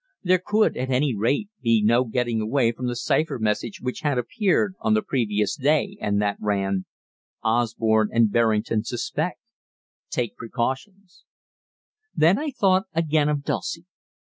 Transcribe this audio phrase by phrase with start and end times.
[0.23, 4.17] There could, at any rate, be no getting away from the cypher message which had
[4.17, 6.85] appeared on the previous day and that ran:
[7.43, 9.39] "Osborne and Berrington suspect.
[10.09, 11.23] Take precautions"
[12.15, 13.85] Then I thought again of Dulcie.